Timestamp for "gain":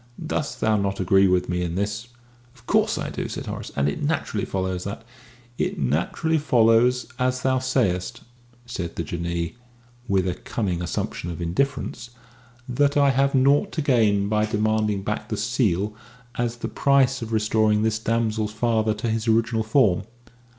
13.83-14.27